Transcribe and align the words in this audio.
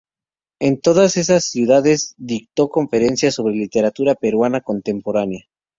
En 0.59 0.81
todas 0.81 1.15
esas 1.15 1.45
ciudades 1.45 2.15
dictó 2.17 2.69
conferencias 2.69 3.35
sobre 3.35 3.53
literatura 3.53 4.15
peruana 4.15 4.61
contemporánea. 4.61 5.43